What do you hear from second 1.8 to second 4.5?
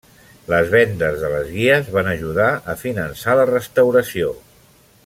van ajudar a finançar la restauració.